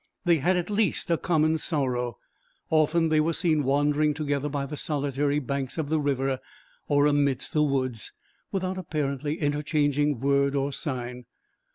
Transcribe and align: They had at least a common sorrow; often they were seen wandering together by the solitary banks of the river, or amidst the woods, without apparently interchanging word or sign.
They 0.25 0.37
had 0.39 0.57
at 0.57 0.71
least 0.71 1.11
a 1.11 1.17
common 1.19 1.59
sorrow; 1.59 2.17
often 2.71 3.09
they 3.09 3.19
were 3.19 3.33
seen 3.33 3.63
wandering 3.63 4.15
together 4.15 4.49
by 4.49 4.65
the 4.65 4.75
solitary 4.75 5.37
banks 5.37 5.77
of 5.77 5.89
the 5.89 5.99
river, 5.99 6.39
or 6.87 7.05
amidst 7.05 7.53
the 7.53 7.61
woods, 7.61 8.11
without 8.51 8.79
apparently 8.79 9.35
interchanging 9.39 10.19
word 10.19 10.55
or 10.55 10.73
sign. 10.73 11.25